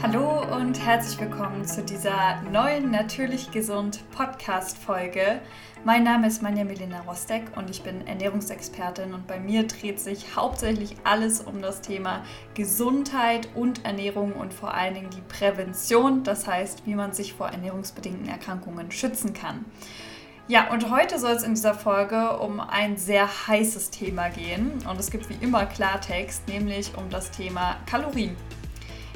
Hallo 0.00 0.44
und 0.54 0.78
herzlich 0.86 1.18
willkommen 1.20 1.66
zu 1.66 1.82
dieser 1.82 2.40
neuen 2.52 2.92
Natürlich 2.92 3.50
Gesund 3.50 4.08
Podcast-Folge. 4.12 5.40
Mein 5.84 6.04
Name 6.04 6.28
ist 6.28 6.40
Manja 6.40 6.62
Melina 6.62 7.00
Rostek 7.00 7.42
und 7.56 7.68
ich 7.68 7.82
bin 7.82 8.06
Ernährungsexpertin 8.06 9.12
und 9.12 9.26
bei 9.26 9.40
mir 9.40 9.66
dreht 9.66 9.98
sich 9.98 10.36
hauptsächlich 10.36 10.94
alles 11.02 11.40
um 11.40 11.60
das 11.60 11.80
Thema 11.80 12.22
Gesundheit 12.54 13.48
und 13.56 13.84
Ernährung 13.84 14.34
und 14.34 14.54
vor 14.54 14.72
allen 14.72 14.94
Dingen 14.94 15.10
die 15.10 15.20
Prävention, 15.22 16.22
das 16.22 16.46
heißt, 16.46 16.86
wie 16.86 16.94
man 16.94 17.12
sich 17.12 17.34
vor 17.34 17.48
ernährungsbedingten 17.48 18.28
Erkrankungen 18.28 18.92
schützen 18.92 19.32
kann. 19.32 19.64
Ja, 20.46 20.70
und 20.70 20.90
heute 20.90 21.18
soll 21.18 21.32
es 21.32 21.42
in 21.42 21.54
dieser 21.54 21.74
Folge 21.74 22.38
um 22.38 22.60
ein 22.60 22.96
sehr 22.96 23.28
heißes 23.48 23.90
Thema 23.90 24.28
gehen 24.28 24.74
und 24.88 25.00
es 25.00 25.10
gibt 25.10 25.28
wie 25.28 25.44
immer 25.44 25.66
Klartext, 25.66 26.46
nämlich 26.46 26.96
um 26.96 27.10
das 27.10 27.32
Thema 27.32 27.76
Kalorien 27.84 28.36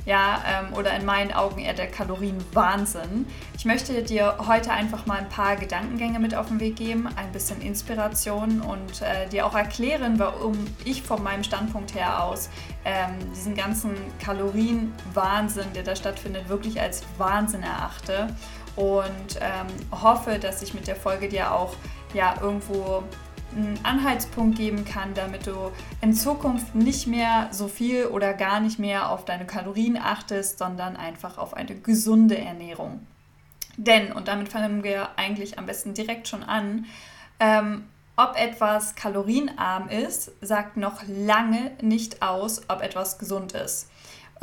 ja, 0.05 0.43
ähm, 0.47 0.75
oder 0.75 0.95
in 0.97 1.05
meinen 1.05 1.33
Augen 1.33 1.61
eher 1.61 1.75
der 1.75 1.87
Kalorienwahnsinn. 1.89 3.27
Ich 3.57 3.65
möchte 3.65 4.03
dir 4.03 4.37
heute 4.47 4.73
einfach 4.73 5.07
mal 5.07 5.19
ein 5.19 5.29
paar 5.29 5.57
Gedankengänge 5.57 6.19
mit 6.19 6.35
auf 6.35 6.49
den 6.49 6.61
Weg 6.61 6.77
geben, 6.77 7.09
ein 7.17 7.31
bisschen 7.33 7.61
Inspiration 7.61 8.61
und 8.61 9.03
äh, 9.03 9.29
dir 9.29 9.47
auch 9.47 9.55
erklären, 9.55 10.19
warum 10.19 10.55
ich 10.85 11.03
von 11.03 11.23
meinem 11.23 11.45
Standpunkt 11.45 11.95
her 11.95 12.25
aus 12.25 12.51
ähm, 12.85 13.19
diesen 13.35 13.55
ganzen 13.55 13.95
Kalorienwahnsinn, 14.19 15.73
der 15.75 15.85
da 15.85 15.95
stattfindet, 15.95 16.49
wirklich 16.49 16.81
als 16.81 17.03
Wahnsinn 17.19 17.63
erachte 17.63 18.29
und 18.75 19.39
ähm, 19.41 20.03
hoffe, 20.03 20.39
dass 20.39 20.63
ich 20.63 20.75
mit 20.75 20.87
der 20.87 20.97
Folge 20.97 21.29
dir 21.29 21.53
auch 21.53 21.75
ja 22.15 22.35
irgendwo 22.41 23.05
einen 23.57 23.79
Anhaltspunkt 23.83 24.57
geben 24.57 24.85
kann, 24.85 25.15
damit 25.15 25.47
du 25.47 25.71
in 26.01 26.15
Zukunft 26.15 26.75
nicht 26.75 27.07
mehr 27.07 27.49
so 27.51 27.69
viel 27.69 28.07
oder 28.07 28.35
gar 28.35 28.61
nicht 28.61 28.79
mehr 28.79 29.11
auf 29.11 29.25
deine 29.25 29.47
Kalorien 29.47 29.97
achtest, 29.97 30.59
sondern 30.59 30.97
einfach 30.97 31.39
auf 31.39 31.55
eine 31.55 31.75
gesunde 31.75 32.39
Ernährung. 32.39 33.07
Denn, 33.77 34.13
und 34.13 34.29
damit 34.29 34.49
fangen 34.49 34.83
wir 34.83 35.11
eigentlich 35.17 35.59
am 35.59 35.67
besten 35.67 35.95
direkt 35.95 36.29
schon 36.29 36.43
an, 36.43 36.87
ähm, 37.41 37.85
ob 38.17 38.37
etwas 38.37 38.95
kalorienarm 38.95 39.89
ist, 39.89 40.33
sagt 40.43 40.77
noch 40.77 41.03
lange 41.09 41.73
nicht 41.81 42.23
aus, 42.23 42.69
ob 42.69 42.83
etwas 42.83 43.19
gesund 43.19 43.53
ist. 43.53 43.89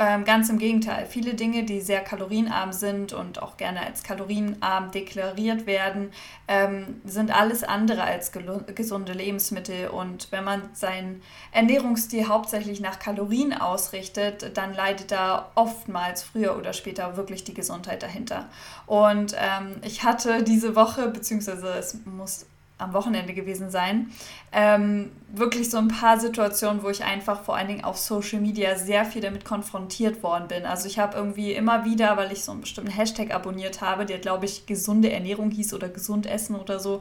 Ähm, 0.02 0.24
ganz 0.24 0.48
im 0.48 0.58
Gegenteil, 0.58 1.04
viele 1.04 1.34
Dinge, 1.34 1.64
die 1.64 1.82
sehr 1.82 2.00
kalorienarm 2.00 2.72
sind 2.72 3.12
und 3.12 3.42
auch 3.42 3.58
gerne 3.58 3.84
als 3.84 4.02
kalorienarm 4.02 4.90
deklariert 4.92 5.66
werden, 5.66 6.10
ähm, 6.48 7.02
sind 7.04 7.30
alles 7.30 7.64
andere 7.64 8.02
als 8.02 8.32
gesunde 8.32 9.12
Lebensmittel. 9.12 9.88
Und 9.88 10.32
wenn 10.32 10.42
man 10.42 10.62
seinen 10.72 11.20
Ernährungsstil 11.52 12.28
hauptsächlich 12.28 12.80
nach 12.80 12.98
Kalorien 12.98 13.52
ausrichtet, 13.52 14.56
dann 14.56 14.72
leidet 14.72 15.12
da 15.12 15.52
oftmals 15.54 16.22
früher 16.22 16.56
oder 16.56 16.72
später 16.72 17.18
wirklich 17.18 17.44
die 17.44 17.52
Gesundheit 17.52 18.02
dahinter. 18.02 18.48
Und 18.86 19.34
ähm, 19.38 19.82
ich 19.82 20.02
hatte 20.02 20.42
diese 20.42 20.76
Woche, 20.76 21.08
beziehungsweise 21.08 21.74
es 21.74 21.98
muss 22.06 22.46
am 22.80 22.92
Wochenende 22.92 23.34
gewesen 23.34 23.70
sein. 23.70 24.10
Ähm, 24.52 25.12
wirklich 25.32 25.70
so 25.70 25.78
ein 25.78 25.88
paar 25.88 26.18
Situationen, 26.18 26.82
wo 26.82 26.88
ich 26.88 27.04
einfach 27.04 27.42
vor 27.42 27.56
allen 27.56 27.68
Dingen 27.68 27.84
auf 27.84 27.96
Social 27.96 28.40
Media 28.40 28.76
sehr 28.76 29.04
viel 29.04 29.22
damit 29.22 29.44
konfrontiert 29.44 30.22
worden 30.22 30.48
bin. 30.48 30.64
Also 30.66 30.88
ich 30.88 30.98
habe 30.98 31.16
irgendwie 31.16 31.52
immer 31.52 31.84
wieder, 31.84 32.16
weil 32.16 32.32
ich 32.32 32.44
so 32.44 32.52
einen 32.52 32.62
bestimmten 32.62 32.90
Hashtag 32.90 33.32
abonniert 33.32 33.80
habe, 33.80 34.06
der 34.06 34.18
glaube 34.18 34.46
ich 34.46 34.66
gesunde 34.66 35.10
Ernährung 35.10 35.50
hieß 35.50 35.74
oder 35.74 35.88
gesund 35.88 36.26
essen 36.26 36.56
oder 36.56 36.80
so, 36.80 37.00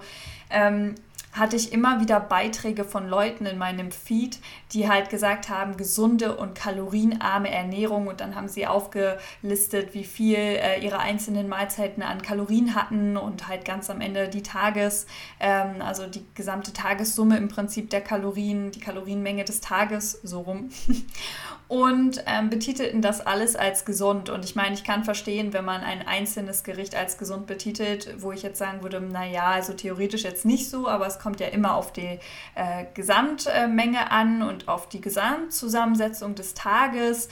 ähm, 0.49 0.95
hatte 1.39 1.55
ich 1.55 1.73
immer 1.73 2.01
wieder 2.01 2.19
Beiträge 2.19 2.83
von 2.83 3.07
Leuten 3.07 3.45
in 3.45 3.57
meinem 3.57 3.91
Feed, 3.91 4.39
die 4.73 4.89
halt 4.89 5.09
gesagt 5.09 5.49
haben, 5.49 5.77
gesunde 5.77 6.35
und 6.35 6.53
kalorienarme 6.55 7.49
Ernährung 7.49 8.07
und 8.07 8.21
dann 8.21 8.35
haben 8.35 8.47
sie 8.47 8.67
aufgelistet, 8.67 9.93
wie 9.93 10.03
viel 10.03 10.37
äh, 10.37 10.83
ihre 10.83 10.99
einzelnen 10.99 11.47
Mahlzeiten 11.47 12.03
an 12.03 12.21
Kalorien 12.21 12.75
hatten 12.75 13.17
und 13.17 13.47
halt 13.47 13.65
ganz 13.65 13.89
am 13.89 14.01
Ende 14.01 14.27
die 14.27 14.43
Tages, 14.43 15.07
ähm, 15.39 15.81
also 15.81 16.07
die 16.07 16.25
gesamte 16.35 16.73
Tagessumme 16.73 17.37
im 17.37 17.47
Prinzip 17.47 17.89
der 17.89 18.01
Kalorien, 18.01 18.71
die 18.71 18.79
Kalorienmenge 18.79 19.45
des 19.45 19.61
Tages, 19.61 20.19
so 20.23 20.41
rum. 20.41 20.69
und 21.69 22.23
ähm, 22.25 22.49
betitelten 22.49 23.03
das 23.03 23.21
alles 23.21 23.55
als 23.55 23.85
gesund. 23.85 24.31
Und 24.31 24.43
ich 24.43 24.55
meine, 24.55 24.73
ich 24.73 24.83
kann 24.83 25.03
verstehen, 25.03 25.53
wenn 25.53 25.63
man 25.63 25.81
ein 25.81 26.05
einzelnes 26.05 26.63
Gericht 26.63 26.95
als 26.95 27.19
gesund 27.19 27.45
betitelt, 27.45 28.15
wo 28.17 28.31
ich 28.31 28.41
jetzt 28.41 28.57
sagen 28.57 28.81
würde, 28.81 28.99
naja, 28.99 29.45
also 29.51 29.73
theoretisch 29.73 30.23
jetzt 30.23 30.45
nicht 30.45 30.67
so, 30.67 30.87
aber 30.87 31.05
es 31.05 31.19
kommt 31.19 31.39
ja 31.39 31.47
immer 31.47 31.75
auf 31.75 31.93
die 31.93 32.19
äh, 32.55 32.85
Gesamtmenge 32.95 34.11
an 34.11 34.41
und 34.41 34.67
auf 34.67 34.89
die 34.89 34.99
Gesamtzusammensetzung 34.99 36.33
des 36.33 36.55
Tages. 36.55 37.29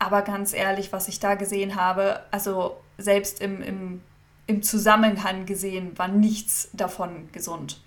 Aber 0.00 0.22
ganz 0.22 0.52
ehrlich, 0.52 0.92
was 0.92 1.06
ich 1.06 1.20
da 1.20 1.36
gesehen 1.36 1.76
habe, 1.76 2.18
also 2.32 2.78
selbst 2.98 3.40
im, 3.40 3.62
im, 3.62 4.02
im 4.48 4.64
Zusammenhang 4.64 5.46
gesehen, 5.46 5.96
war 5.96 6.08
nichts 6.08 6.68
davon 6.72 7.28
gesund. 7.30 7.80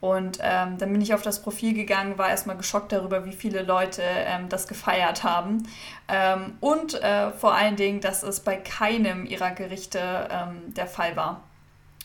Und 0.00 0.38
ähm, 0.40 0.78
dann 0.78 0.92
bin 0.92 1.02
ich 1.02 1.12
auf 1.12 1.22
das 1.22 1.42
Profil 1.42 1.74
gegangen, 1.74 2.16
war 2.16 2.30
erstmal 2.30 2.56
geschockt 2.56 2.92
darüber, 2.92 3.26
wie 3.26 3.32
viele 3.32 3.62
Leute 3.62 4.02
ähm, 4.02 4.48
das 4.48 4.66
gefeiert 4.66 5.24
haben. 5.24 5.68
Ähm, 6.08 6.54
und 6.60 6.94
äh, 7.02 7.30
vor 7.32 7.54
allen 7.54 7.76
Dingen, 7.76 8.00
dass 8.00 8.22
es 8.22 8.40
bei 8.40 8.56
keinem 8.56 9.26
ihrer 9.26 9.50
Gerichte 9.50 10.00
ähm, 10.30 10.72
der 10.74 10.86
Fall 10.86 11.16
war. 11.16 11.42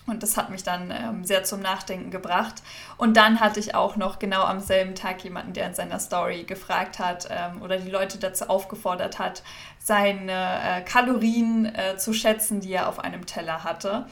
Und 0.08 0.22
das 0.22 0.38
hat 0.38 0.52
mich 0.52 0.62
dann 0.62 0.92
ähm, 0.92 1.24
sehr 1.24 1.44
zum 1.44 1.62
Nachdenken 1.62 2.12
gebracht. 2.12 2.62
Und 2.98 3.18
dann 3.18 3.40
hatte 3.40 3.60
ich 3.60 3.74
auch 3.74 3.96
noch 3.96 4.20
genau 4.20 4.44
am 4.44 4.60
selben 4.60 4.94
Tag 4.94 5.24
jemanden, 5.24 5.54
der 5.54 5.66
in 5.68 5.74
seiner 5.74 6.00
Story 6.00 6.44
gefragt 6.44 7.00
hat 7.00 7.28
ähm, 7.32 7.62
oder 7.64 7.78
die 7.78 7.90
Leute 7.90 8.20
dazu 8.20 8.48
aufgefordert 8.48 9.18
hat, 9.18 9.42
seine 9.80 10.32
äh, 10.32 10.82
Kalorien 10.82 11.74
äh, 11.74 11.98
zu 11.98 12.14
schätzen, 12.14 12.60
die 12.60 12.74
er 12.74 12.88
auf 12.88 13.00
einem 13.00 13.26
Teller 13.26 13.64
hatte. 13.64 14.06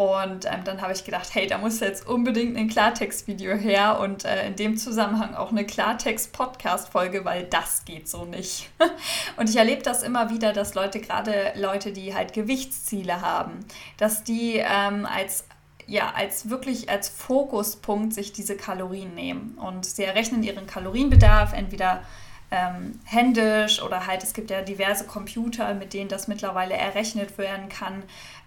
Und 0.00 0.46
ähm, 0.46 0.64
dann 0.64 0.80
habe 0.80 0.94
ich 0.94 1.04
gedacht, 1.04 1.28
hey, 1.34 1.46
da 1.46 1.58
muss 1.58 1.78
jetzt 1.80 2.06
unbedingt 2.08 2.56
ein 2.56 2.68
Klartext-Video 2.68 3.54
her 3.54 4.00
und 4.00 4.24
äh, 4.24 4.46
in 4.46 4.56
dem 4.56 4.78
Zusammenhang 4.78 5.34
auch 5.34 5.50
eine 5.50 5.66
Klartext-Podcast-Folge, 5.66 7.26
weil 7.26 7.44
das 7.44 7.84
geht 7.84 8.08
so 8.08 8.24
nicht. 8.24 8.70
und 9.36 9.50
ich 9.50 9.56
erlebe 9.56 9.82
das 9.82 10.02
immer 10.02 10.30
wieder, 10.30 10.54
dass 10.54 10.72
Leute, 10.72 11.00
gerade 11.00 11.52
Leute, 11.54 11.92
die 11.92 12.14
halt 12.14 12.32
Gewichtsziele 12.32 13.20
haben, 13.20 13.58
dass 13.98 14.24
die 14.24 14.54
ähm, 14.56 15.04
als 15.04 15.44
ja, 15.86 16.14
als 16.16 16.48
wirklich 16.48 16.88
als 16.88 17.10
Fokuspunkt 17.10 18.14
sich 18.14 18.32
diese 18.32 18.56
Kalorien 18.56 19.14
nehmen. 19.14 19.58
Und 19.58 19.84
sie 19.84 20.04
errechnen 20.04 20.42
ihren 20.42 20.66
Kalorienbedarf 20.66 21.52
entweder 21.52 22.04
ähm, 22.50 22.98
händisch 23.04 23.82
oder 23.82 24.06
halt 24.06 24.22
es 24.22 24.34
gibt 24.34 24.50
ja 24.50 24.62
diverse 24.62 25.06
Computer, 25.06 25.72
mit 25.74 25.94
denen 25.94 26.08
das 26.08 26.28
mittlerweile 26.28 26.74
errechnet 26.74 27.38
werden 27.38 27.68
kann. 27.68 28.02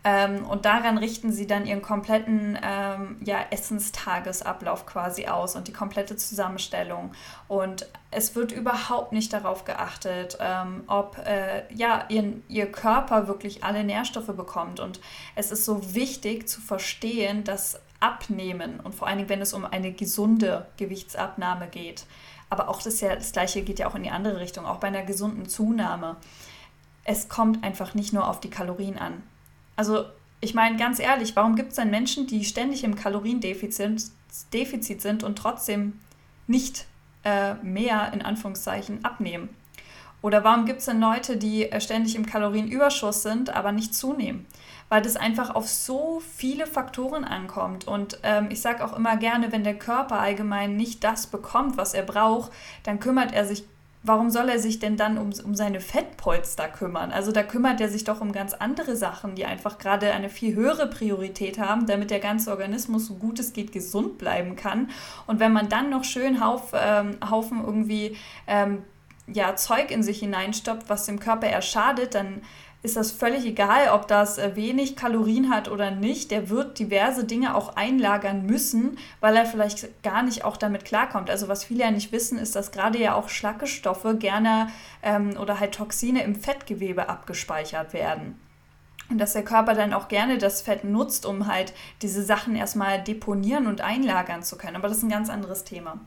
Ähm, 0.05 0.45
und 0.45 0.65
daran 0.65 0.97
richten 0.97 1.31
sie 1.31 1.47
dann 1.47 1.65
ihren 1.65 1.81
kompletten 1.81 2.59
ähm, 2.61 3.17
ja, 3.23 3.37
Essenstagesablauf 3.51 4.85
quasi 4.85 5.27
aus 5.27 5.55
und 5.55 5.69
die 5.69 5.73
komplette 5.73 6.17
Zusammenstellung. 6.17 7.13
Und 7.47 7.87
es 8.11 8.35
wird 8.35 8.51
überhaupt 8.51 9.13
nicht 9.13 9.31
darauf 9.31 9.63
geachtet, 9.63 10.37
ähm, 10.41 10.83
ob 10.87 11.17
äh, 11.25 11.63
ja, 11.73 12.05
ihr, 12.09 12.41
ihr 12.49 12.69
Körper 12.71 13.27
wirklich 13.27 13.63
alle 13.63 13.85
Nährstoffe 13.85 14.35
bekommt. 14.35 14.81
Und 14.81 14.99
es 15.35 15.51
ist 15.51 15.63
so 15.63 15.95
wichtig 15.95 16.49
zu 16.49 16.59
verstehen, 16.59 17.45
dass 17.45 17.79
Abnehmen 18.01 18.81
und 18.81 18.93
vor 18.93 19.07
allen 19.07 19.19
Dingen, 19.19 19.29
wenn 19.29 19.41
es 19.41 19.53
um 19.53 19.63
eine 19.63 19.93
gesunde 19.93 20.67
Gewichtsabnahme 20.75 21.69
geht, 21.69 22.05
aber 22.53 22.69
auch 22.69 22.83
das, 22.83 23.01
ja, 23.01 23.15
das 23.15 23.31
Gleiche 23.31 23.63
geht 23.63 23.79
ja 23.79 23.87
auch 23.87 23.95
in 23.95 24.03
die 24.03 24.11
andere 24.11 24.39
Richtung, 24.39 24.67
auch 24.67 24.77
bei 24.77 24.87
einer 24.87 25.01
gesunden 25.01 25.49
Zunahme. 25.49 26.17
Es 27.03 27.27
kommt 27.27 27.63
einfach 27.63 27.95
nicht 27.95 28.13
nur 28.13 28.27
auf 28.27 28.39
die 28.39 28.51
Kalorien 28.51 28.99
an. 28.99 29.23
Also 29.75 30.05
ich 30.39 30.53
meine 30.53 30.77
ganz 30.77 30.99
ehrlich, 30.99 31.35
warum 31.35 31.55
gibt 31.55 31.69
es 31.69 31.77
denn 31.77 31.89
Menschen, 31.89 32.27
die 32.27 32.45
ständig 32.45 32.83
im 32.83 32.95
Kaloriendefizit 32.95 34.11
Defizit 34.53 35.01
sind 35.01 35.23
und 35.23 35.35
trotzdem 35.35 36.00
nicht 36.45 36.85
äh, 37.23 37.55
mehr 37.55 38.13
in 38.13 38.21
Anführungszeichen 38.21 39.03
abnehmen? 39.03 39.49
Oder 40.21 40.44
warum 40.44 40.65
gibt 40.65 40.79
es 40.79 40.85
denn 40.85 40.99
Leute, 40.99 41.38
die 41.38 41.71
äh, 41.71 41.81
ständig 41.81 42.15
im 42.15 42.27
Kalorienüberschuss 42.27 43.23
sind, 43.23 43.49
aber 43.49 43.71
nicht 43.71 43.95
zunehmen? 43.95 44.45
Weil 44.94 45.01
das 45.01 45.16
einfach 45.16 45.56
auf 45.56 45.68
so 45.68 46.22
viele 46.38 46.68
Faktoren 46.68 47.24
ankommt. 47.24 47.88
Und 47.88 48.19
ähm, 48.22 48.50
ich 48.51 48.62
sage 48.62 48.86
auch 48.86 48.95
immer 48.95 49.18
gerne, 49.18 49.51
wenn 49.51 49.63
der 49.63 49.74
Körper 49.74 50.19
allgemein 50.19 50.78
nicht 50.78 51.04
das 51.04 51.25
bekommt, 51.25 51.78
was 51.78 51.95
er 51.95 52.04
braucht, 52.04 52.51
dann 52.84 53.00
kümmert 53.00 53.34
er 53.34 53.44
sich 53.44 53.63
warum 54.04 54.30
soll 54.30 54.50
er 54.50 54.60
sich 54.60 54.78
denn 54.78 54.95
dann 54.95 55.18
um, 55.18 55.31
um 55.44 55.56
seine 55.56 55.80
Fettpolster 55.80 56.68
kümmern? 56.68 57.12
Also 57.12 57.31
da 57.31 57.42
kümmert 57.42 57.81
er 57.81 57.90
sich 57.90 58.04
doch 58.04 58.22
um 58.22 58.34
ganz 58.34 58.54
andere 58.54 58.95
Sachen, 58.95 59.34
die 59.34 59.45
einfach 59.45 59.80
gerade 59.80 60.12
eine 60.12 60.30
viel 60.30 60.54
höhere 60.54 60.86
Priorität 60.86 61.57
haben, 61.57 61.88
damit 61.88 62.12
der 62.12 62.19
ganze 62.19 62.51
Organismus 62.51 63.07
so 63.07 63.16
gut 63.16 63.40
es 63.40 63.54
geht 63.54 63.72
gesund 63.72 64.19
bleiben 64.19 64.56
kann. 64.56 64.92
Und 65.25 65.40
wenn 65.40 65.54
man 65.54 65.69
dann 65.69 65.90
noch 65.90 66.04
schön 66.04 66.40
Hauf, 66.40 66.72
ähm, 66.75 67.18
Haufen 67.28 67.63
irgendwie 67.66 68.16
ähm, 68.45 68.84
ja, 69.25 69.56
Zeug 69.56 69.90
in 69.90 70.04
sich 70.04 70.19
hineinstoppt, 70.19 70.88
was 70.88 71.07
dem 71.07 71.19
Körper 71.19 71.48
eher 71.48 71.63
schadet, 71.63 72.13
dann 72.13 72.44
ist 72.83 72.97
das 72.97 73.12
völlig 73.12 73.45
egal, 73.45 73.89
ob 73.94 74.09
das 74.09 74.38
äh, 74.38 74.57
wenig 74.57 74.97
Kalorien 74.97 75.50
hat 75.50 75.69
oder 75.69 75.89
nicht. 75.89 76.31
Der 76.31 76.50
wird 76.50 76.77
diverse 76.77 77.24
Dinge 77.24 77.56
auch 77.56 77.77
einlagern 77.77 78.45
müssen, 78.45 78.97
weil 79.21 79.38
er 79.38 79.45
vielleicht 79.45 80.03
gar 80.03 80.21
nicht 80.21 80.44
auch 80.44 80.57
damit 80.57 80.83
klarkommt. 80.83 81.30
Also 81.30 81.47
was 81.47 81.63
viele 81.63 81.85
ja 81.85 81.91
nicht 81.91 82.12
wissen, 82.12 82.38
ist, 82.38 82.57
dass 82.57 82.74
gerade 82.74 83.00
ja 83.00 83.15
auch 83.15 83.30
Schlackestoffe 83.30 84.18
gerne 84.18 84.68
ähm, 85.01 85.38
oder 85.39 85.62
halt 85.62 85.75
Toxine 85.75 86.24
im 86.24 86.35
Fettgewebe 86.35 87.07
abgespeichert 87.07 87.94
werden. 87.94 88.38
Und 89.09 89.18
dass 89.18 89.33
der 89.33 89.44
Körper 89.44 89.75
dann 89.75 89.94
auch 89.94 90.07
gerne 90.07 90.38
das 90.38 90.62
Fett 90.62 90.83
nutzt, 90.83 91.25
um 91.25 91.47
halt 91.47 91.74
diese 92.01 92.24
Sachen 92.24 92.56
erstmal 92.56 93.01
deponieren 93.01 93.68
und 93.68 93.81
einlagern 93.81 94.44
zu 94.44 94.57
können. 94.57 94.75
Aber 94.75 94.88
das 94.88 94.97
ist 94.97 95.03
ein 95.03 95.09
ganz 95.09 95.30
anderes 95.30 95.63
Thema. 95.63 96.00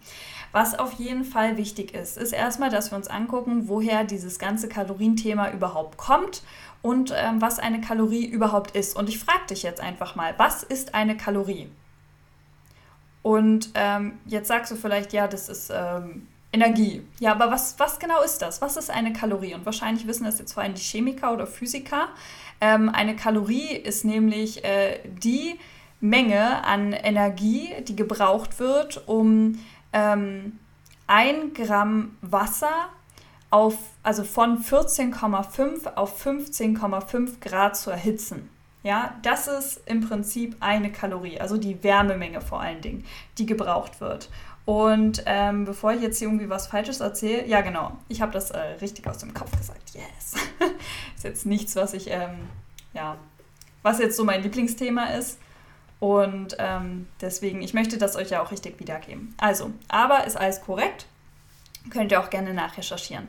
Was 0.52 0.78
auf 0.78 0.92
jeden 0.94 1.24
Fall 1.24 1.56
wichtig 1.56 1.94
ist, 1.94 2.16
ist 2.16 2.32
erstmal, 2.32 2.70
dass 2.70 2.90
wir 2.90 2.96
uns 2.96 3.08
angucken, 3.08 3.68
woher 3.68 4.04
dieses 4.04 4.38
ganze 4.38 4.68
Kalorienthema 4.68 5.50
überhaupt 5.50 5.98
kommt 5.98 6.42
und 6.82 7.12
ähm, 7.14 7.40
was 7.40 7.58
eine 7.58 7.80
Kalorie 7.80 8.24
überhaupt 8.24 8.76
ist. 8.76 8.96
Und 8.96 9.08
ich 9.08 9.18
frage 9.18 9.46
dich 9.50 9.62
jetzt 9.62 9.80
einfach 9.80 10.14
mal, 10.14 10.34
was 10.38 10.62
ist 10.62 10.94
eine 10.94 11.16
Kalorie? 11.16 11.68
Und 13.22 13.70
ähm, 13.74 14.18
jetzt 14.26 14.48
sagst 14.48 14.70
du 14.70 14.76
vielleicht, 14.76 15.12
ja, 15.12 15.26
das 15.26 15.48
ist 15.48 15.72
ähm, 15.74 16.28
Energie. 16.52 17.02
Ja, 17.18 17.32
aber 17.32 17.50
was, 17.50 17.78
was 17.78 17.98
genau 17.98 18.22
ist 18.22 18.38
das? 18.38 18.62
Was 18.62 18.76
ist 18.76 18.90
eine 18.90 19.12
Kalorie? 19.12 19.54
Und 19.54 19.66
wahrscheinlich 19.66 20.06
wissen 20.06 20.24
das 20.24 20.38
jetzt 20.38 20.52
vor 20.52 20.62
allem 20.62 20.74
die 20.74 20.80
Chemiker 20.80 21.32
oder 21.32 21.46
Physiker. 21.46 22.08
Ähm, 22.60 22.88
eine 22.88 23.16
Kalorie 23.16 23.74
ist 23.74 24.04
nämlich 24.04 24.64
äh, 24.64 25.00
die 25.04 25.58
Menge 26.00 26.64
an 26.64 26.92
Energie, 26.92 27.70
die 27.86 27.96
gebraucht 27.96 28.58
wird, 28.58 29.06
um 29.06 29.58
ähm, 29.96 30.58
ein 31.06 31.54
Gramm 31.54 32.16
Wasser 32.20 32.90
auf, 33.50 33.76
also 34.02 34.24
von 34.24 34.62
14,5 34.62 35.94
auf 35.94 36.24
15,5 36.24 37.40
Grad 37.40 37.76
zu 37.76 37.90
erhitzen. 37.90 38.50
Ja, 38.82 39.16
das 39.22 39.48
ist 39.48 39.80
im 39.86 40.06
Prinzip 40.06 40.56
eine 40.60 40.92
Kalorie, 40.92 41.40
also 41.40 41.56
die 41.56 41.82
Wärmemenge 41.82 42.40
vor 42.40 42.60
allen 42.60 42.82
Dingen, 42.82 43.04
die 43.38 43.46
gebraucht 43.46 44.00
wird. 44.00 44.28
Und 44.64 45.22
ähm, 45.26 45.64
bevor 45.64 45.92
ich 45.92 46.02
jetzt 46.02 46.18
hier 46.18 46.28
irgendwie 46.28 46.50
was 46.50 46.66
Falsches 46.66 47.00
erzähle, 47.00 47.46
ja 47.46 47.62
genau, 47.62 47.96
ich 48.08 48.20
habe 48.20 48.32
das 48.32 48.50
äh, 48.50 48.58
richtig 48.80 49.06
aus 49.08 49.18
dem 49.18 49.32
Kopf 49.32 49.56
gesagt. 49.56 49.94
Yes. 49.94 50.34
ist 51.16 51.24
jetzt 51.24 51.46
nichts, 51.46 51.74
was 51.74 51.94
ich, 51.94 52.10
ähm, 52.10 52.48
ja, 52.92 53.16
was 53.82 53.98
jetzt 53.98 54.16
so 54.16 54.24
mein 54.24 54.42
Lieblingsthema 54.42 55.06
ist. 55.14 55.38
Und 55.98 56.56
ähm, 56.58 57.08
deswegen, 57.20 57.62
ich 57.62 57.74
möchte 57.74 57.98
das 57.98 58.16
euch 58.16 58.30
ja 58.30 58.42
auch 58.42 58.50
richtig 58.50 58.78
wiedergeben. 58.80 59.34
Also, 59.38 59.70
aber 59.88 60.26
ist 60.26 60.36
alles 60.36 60.60
korrekt. 60.60 61.06
Könnt 61.90 62.12
ihr 62.12 62.20
auch 62.20 62.30
gerne 62.30 62.52
nachrecherchieren. 62.52 63.28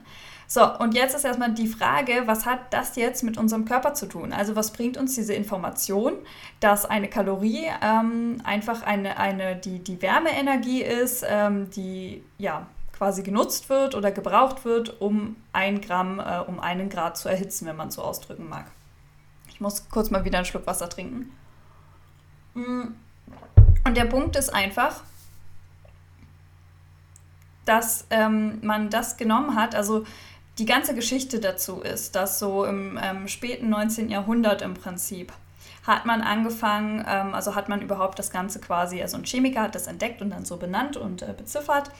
So, 0.49 0.77
und 0.79 0.93
jetzt 0.93 1.13
ist 1.13 1.25
erstmal 1.25 1.53
die 1.53 1.67
Frage, 1.67 2.23
was 2.25 2.45
hat 2.45 2.73
das 2.73 2.95
jetzt 2.95 3.21
mit 3.21 3.37
unserem 3.37 3.65
Körper 3.65 3.93
zu 3.93 4.07
tun? 4.07 4.31
Also 4.31 4.55
was 4.55 4.71
bringt 4.71 4.95
uns 4.95 5.13
diese 5.13 5.33
Information, 5.33 6.13
dass 6.61 6.85
eine 6.85 7.09
Kalorie 7.09 7.65
ähm, 7.81 8.41
einfach 8.45 8.81
eine, 8.83 9.17
eine, 9.17 9.57
die, 9.57 9.79
die 9.79 10.01
Wärmeenergie 10.01 10.83
ist, 10.83 11.25
ähm, 11.27 11.69
die 11.71 12.23
ja 12.37 12.65
quasi 12.97 13.23
genutzt 13.23 13.69
wird 13.69 13.93
oder 13.93 14.11
gebraucht 14.11 14.63
wird, 14.63 15.01
um 15.01 15.35
ein 15.51 15.81
Gramm, 15.81 16.19
äh, 16.19 16.39
um 16.39 16.61
einen 16.61 16.89
Grad 16.89 17.17
zu 17.17 17.27
erhitzen, 17.27 17.67
wenn 17.67 17.75
man 17.75 17.91
so 17.91 18.01
ausdrücken 18.01 18.47
mag. 18.47 18.71
Ich 19.49 19.59
muss 19.59 19.89
kurz 19.89 20.09
mal 20.11 20.23
wieder 20.23 20.37
einen 20.37 20.45
Schluck 20.45 20.65
Wasser 20.65 20.87
trinken. 20.87 21.31
Mm. 22.57 22.95
Und 23.85 23.95
der 23.95 24.05
Punkt 24.05 24.35
ist 24.35 24.49
einfach, 24.53 25.03
dass 27.65 28.05
ähm, 28.09 28.59
man 28.61 28.89
das 28.89 29.17
genommen 29.17 29.55
hat. 29.55 29.75
Also 29.75 30.05
die 30.57 30.65
ganze 30.65 30.95
Geschichte 30.95 31.39
dazu 31.39 31.81
ist, 31.81 32.15
dass 32.15 32.39
so 32.39 32.65
im 32.65 32.99
ähm, 33.01 33.27
späten 33.27 33.69
19. 33.69 34.09
Jahrhundert 34.09 34.61
im 34.61 34.73
Prinzip 34.73 35.31
hat 35.85 36.05
man 36.05 36.21
angefangen, 36.21 37.05
ähm, 37.07 37.33
also 37.33 37.55
hat 37.55 37.69
man 37.69 37.81
überhaupt 37.81 38.19
das 38.19 38.31
Ganze 38.31 38.59
quasi, 38.59 39.01
also 39.01 39.17
ein 39.17 39.23
Chemiker 39.23 39.61
hat 39.61 39.75
das 39.75 39.87
entdeckt 39.87 40.21
und 40.21 40.31
dann 40.31 40.43
so 40.43 40.57
benannt 40.57 40.97
und 40.97 41.21
äh, 41.21 41.33
beziffert. 41.37 41.91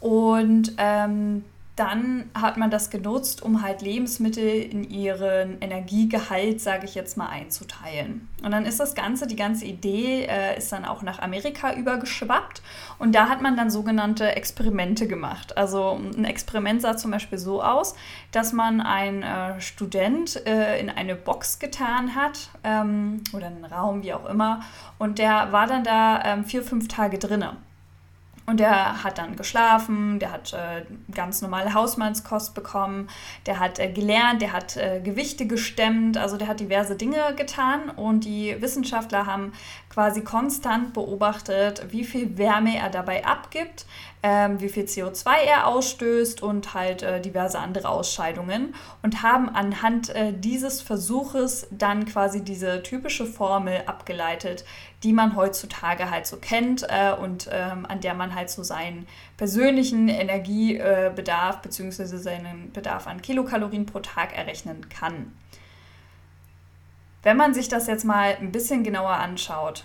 Und 0.00 0.72
ähm, 0.78 1.44
dann 1.78 2.30
hat 2.34 2.56
man 2.56 2.70
das 2.70 2.90
genutzt, 2.90 3.42
um 3.42 3.62
halt 3.62 3.82
Lebensmittel 3.82 4.48
in 4.48 4.82
ihren 4.82 5.60
Energiegehalt, 5.60 6.60
sage 6.60 6.86
ich 6.86 6.94
jetzt 6.96 7.16
mal, 7.16 7.28
einzuteilen. 7.28 8.28
Und 8.42 8.50
dann 8.50 8.66
ist 8.66 8.80
das 8.80 8.94
Ganze, 8.94 9.26
die 9.26 9.36
ganze 9.36 9.64
Idee 9.64 10.26
äh, 10.28 10.58
ist 10.58 10.72
dann 10.72 10.84
auch 10.84 11.02
nach 11.02 11.20
Amerika 11.20 11.74
übergeschwappt 11.74 12.62
und 12.98 13.14
da 13.14 13.28
hat 13.28 13.42
man 13.42 13.56
dann 13.56 13.70
sogenannte 13.70 14.34
Experimente 14.34 15.06
gemacht. 15.06 15.56
Also 15.56 16.00
ein 16.16 16.24
Experiment 16.24 16.82
sah 16.82 16.96
zum 16.96 17.12
Beispiel 17.12 17.38
so 17.38 17.62
aus, 17.62 17.94
dass 18.32 18.52
man 18.52 18.80
einen 18.80 19.22
äh, 19.22 19.60
Student 19.60 20.44
äh, 20.46 20.80
in 20.80 20.90
eine 20.90 21.14
Box 21.14 21.60
getan 21.60 22.16
hat 22.16 22.50
ähm, 22.64 23.22
oder 23.32 23.46
einen 23.46 23.64
Raum, 23.64 24.02
wie 24.02 24.14
auch 24.14 24.28
immer, 24.28 24.60
und 24.98 25.18
der 25.18 25.52
war 25.52 25.66
dann 25.66 25.84
da 25.84 26.22
ähm, 26.24 26.44
vier, 26.44 26.62
fünf 26.62 26.88
Tage 26.88 27.18
drinnen. 27.18 27.67
Und 28.48 28.60
der 28.60 29.04
hat 29.04 29.18
dann 29.18 29.36
geschlafen, 29.36 30.18
der 30.20 30.32
hat 30.32 30.54
äh, 30.54 30.82
ganz 31.14 31.42
normale 31.42 31.74
Hausmannskost 31.74 32.54
bekommen, 32.54 33.10
der 33.44 33.60
hat 33.60 33.78
äh, 33.78 33.92
gelernt, 33.92 34.40
der 34.40 34.54
hat 34.54 34.78
äh, 34.78 35.02
Gewichte 35.04 35.46
gestemmt, 35.46 36.16
also 36.16 36.38
der 36.38 36.48
hat 36.48 36.58
diverse 36.58 36.96
Dinge 36.96 37.34
getan 37.36 37.90
und 37.90 38.24
die 38.24 38.56
Wissenschaftler 38.58 39.26
haben 39.26 39.52
quasi 39.98 40.22
konstant 40.22 40.92
beobachtet, 40.92 41.86
wie 41.90 42.04
viel 42.04 42.38
Wärme 42.38 42.76
er 42.76 42.88
dabei 42.88 43.24
abgibt, 43.24 43.84
ähm, 44.22 44.60
wie 44.60 44.68
viel 44.68 44.84
CO2 44.84 45.28
er 45.44 45.66
ausstößt 45.66 46.40
und 46.40 46.72
halt 46.72 47.02
äh, 47.02 47.20
diverse 47.20 47.58
andere 47.58 47.88
Ausscheidungen 47.88 48.76
und 49.02 49.24
haben 49.24 49.48
anhand 49.48 50.10
äh, 50.10 50.32
dieses 50.32 50.82
Versuches 50.82 51.66
dann 51.72 52.04
quasi 52.04 52.44
diese 52.44 52.84
typische 52.84 53.26
Formel 53.26 53.82
abgeleitet, 53.86 54.64
die 55.02 55.12
man 55.12 55.34
heutzutage 55.34 56.12
halt 56.12 56.28
so 56.28 56.36
kennt 56.36 56.86
äh, 56.88 57.12
und 57.20 57.50
ähm, 57.50 57.84
an 57.84 58.00
der 58.00 58.14
man 58.14 58.36
halt 58.36 58.50
so 58.50 58.62
seinen 58.62 59.04
persönlichen 59.36 60.08
Energiebedarf 60.08 61.60
bzw. 61.60 62.04
seinen 62.18 62.70
Bedarf 62.72 63.08
an 63.08 63.20
Kilokalorien 63.20 63.84
pro 63.84 63.98
Tag 63.98 64.38
errechnen 64.38 64.88
kann. 64.90 65.32
Wenn 67.22 67.36
man 67.36 67.54
sich 67.54 67.68
das 67.68 67.86
jetzt 67.86 68.04
mal 68.04 68.36
ein 68.40 68.52
bisschen 68.52 68.84
genauer 68.84 69.10
anschaut, 69.10 69.84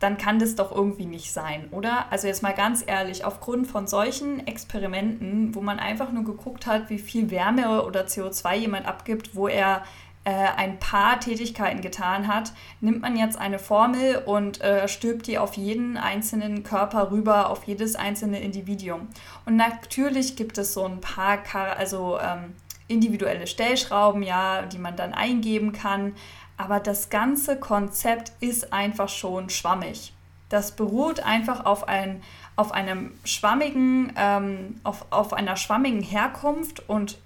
dann 0.00 0.18
kann 0.18 0.38
das 0.38 0.54
doch 0.54 0.70
irgendwie 0.70 1.06
nicht 1.06 1.32
sein, 1.32 1.68
oder? 1.70 2.06
Also 2.10 2.26
jetzt 2.26 2.42
mal 2.42 2.52
ganz 2.52 2.84
ehrlich, 2.86 3.24
aufgrund 3.24 3.66
von 3.66 3.86
solchen 3.86 4.46
Experimenten, 4.46 5.54
wo 5.54 5.62
man 5.62 5.78
einfach 5.78 6.12
nur 6.12 6.24
geguckt 6.24 6.66
hat, 6.66 6.90
wie 6.90 6.98
viel 6.98 7.30
Wärme 7.30 7.82
oder 7.84 8.04
CO2 8.04 8.54
jemand 8.56 8.86
abgibt, 8.86 9.34
wo 9.34 9.48
er 9.48 9.82
äh, 10.24 10.30
ein 10.30 10.78
paar 10.78 11.20
Tätigkeiten 11.20 11.80
getan 11.80 12.28
hat, 12.28 12.52
nimmt 12.80 13.02
man 13.02 13.16
jetzt 13.16 13.38
eine 13.38 13.58
Formel 13.58 14.22
und 14.26 14.60
äh, 14.60 14.88
stülpt 14.88 15.26
die 15.26 15.38
auf 15.38 15.54
jeden 15.54 15.96
einzelnen 15.96 16.62
Körper 16.64 17.10
rüber, 17.10 17.50
auf 17.50 17.64
jedes 17.64 17.94
einzelne 17.94 18.40
Individuum. 18.40 19.08
Und 19.46 19.56
natürlich 19.56 20.36
gibt 20.36 20.58
es 20.58 20.74
so 20.74 20.84
ein 20.84 21.00
paar, 21.00 21.38
also 21.78 22.18
ähm, 22.20 22.54
individuelle 22.88 23.46
Stellschrauben, 23.46 24.22
ja, 24.22 24.62
die 24.62 24.78
man 24.78 24.96
dann 24.96 25.14
eingeben 25.14 25.72
kann. 25.72 26.14
Aber 26.56 26.80
das 26.80 27.10
ganze 27.10 27.58
Konzept 27.58 28.32
ist 28.40 28.72
einfach 28.72 29.08
schon 29.08 29.50
schwammig. 29.50 30.12
Das 30.48 30.76
beruht 30.76 31.20
einfach 31.20 31.64
auf, 31.64 31.88
ein, 31.88 32.22
auf 32.54 32.72
einem 32.72 33.12
schwammigen, 33.24 34.12
ähm, 34.16 34.80
auf, 34.84 35.06
auf 35.10 35.32
einer 35.32 35.56
schwammigen 35.56 36.02
Herkunft 36.02 36.88
und 36.88 37.18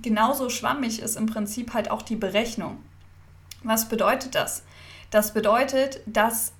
genauso 0.00 0.48
schwammig 0.48 1.00
ist 1.00 1.16
im 1.16 1.26
Prinzip 1.26 1.74
halt 1.74 1.90
auch 1.90 2.02
die 2.02 2.16
Berechnung. 2.16 2.78
Was 3.62 3.88
bedeutet 3.88 4.34
das? 4.34 4.64
Das 5.10 5.34
bedeutet, 5.34 6.00
dass, 6.06 6.52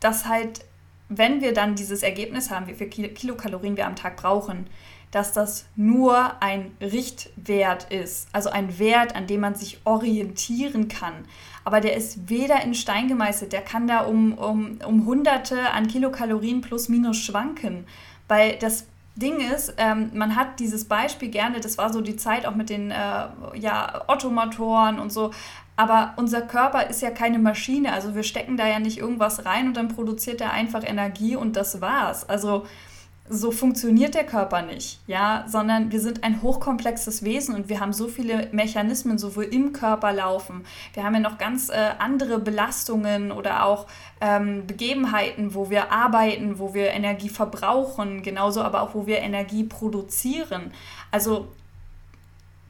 dass 0.00 0.26
halt, 0.26 0.64
wenn 1.08 1.40
wir 1.40 1.54
dann 1.54 1.76
dieses 1.76 2.02
Ergebnis 2.02 2.50
haben, 2.50 2.66
wie 2.66 2.74
viele 2.74 3.08
Kilokalorien 3.08 3.76
wir 3.76 3.86
am 3.86 3.96
Tag 3.96 4.16
brauchen, 4.16 4.66
dass 5.12 5.32
das 5.32 5.66
nur 5.76 6.42
ein 6.42 6.72
Richtwert 6.80 7.92
ist, 7.92 8.28
also 8.32 8.50
ein 8.50 8.78
Wert, 8.78 9.14
an 9.14 9.26
dem 9.26 9.42
man 9.42 9.54
sich 9.54 9.80
orientieren 9.84 10.88
kann. 10.88 11.12
Aber 11.64 11.80
der 11.80 11.96
ist 11.96 12.28
weder 12.28 12.62
in 12.62 12.74
Stein 12.74 13.06
gemeißelt, 13.08 13.52
der 13.52 13.60
kann 13.60 13.86
da 13.86 14.00
um, 14.00 14.32
um, 14.32 14.78
um 14.84 15.06
Hunderte 15.06 15.70
an 15.70 15.86
Kilokalorien 15.86 16.62
plus 16.62 16.88
minus 16.88 17.18
schwanken, 17.18 17.86
weil 18.26 18.56
das 18.56 18.86
Ding 19.14 19.40
ist, 19.40 19.74
ähm, 19.76 20.10
man 20.14 20.34
hat 20.34 20.58
dieses 20.58 20.86
Beispiel 20.86 21.28
gerne, 21.28 21.60
das 21.60 21.76
war 21.76 21.92
so 21.92 22.00
die 22.00 22.16
Zeit 22.16 22.46
auch 22.46 22.54
mit 22.54 22.70
den 22.70 22.90
äh, 22.90 22.94
ja, 23.54 24.02
Ottomotoren 24.08 24.98
und 24.98 25.12
so, 25.12 25.30
aber 25.76 26.14
unser 26.16 26.40
Körper 26.40 26.88
ist 26.88 27.02
ja 27.02 27.10
keine 27.10 27.38
Maschine, 27.38 27.92
also 27.92 28.14
wir 28.14 28.22
stecken 28.22 28.56
da 28.56 28.66
ja 28.66 28.78
nicht 28.78 28.98
irgendwas 28.98 29.44
rein 29.44 29.68
und 29.68 29.76
dann 29.76 29.88
produziert 29.88 30.40
er 30.40 30.52
einfach 30.52 30.82
Energie 30.82 31.36
und 31.36 31.56
das 31.56 31.82
war's. 31.82 32.26
Also 32.26 32.64
so 33.28 33.52
funktioniert 33.52 34.14
der 34.14 34.24
Körper 34.24 34.62
nicht, 34.62 34.98
ja, 35.06 35.44
sondern 35.46 35.92
wir 35.92 36.00
sind 36.00 36.24
ein 36.24 36.42
hochkomplexes 36.42 37.22
Wesen 37.22 37.54
und 37.54 37.68
wir 37.68 37.80
haben 37.80 37.92
so 37.92 38.08
viele 38.08 38.48
Mechanismen 38.52 39.16
sowohl 39.16 39.44
im 39.44 39.72
Körper 39.72 40.12
laufen. 40.12 40.64
Wir 40.92 41.04
haben 41.04 41.14
ja 41.14 41.20
noch 41.20 41.38
ganz 41.38 41.68
äh, 41.68 41.90
andere 41.98 42.40
Belastungen 42.40 43.30
oder 43.30 43.64
auch 43.64 43.86
ähm, 44.20 44.66
Begebenheiten, 44.66 45.54
wo 45.54 45.70
wir 45.70 45.92
arbeiten, 45.92 46.58
wo 46.58 46.74
wir 46.74 46.90
Energie 46.90 47.28
verbrauchen, 47.28 48.22
genauso 48.22 48.62
aber 48.62 48.82
auch, 48.82 48.94
wo 48.94 49.06
wir 49.06 49.18
Energie 49.18 49.64
produzieren. 49.64 50.72
Also 51.10 51.48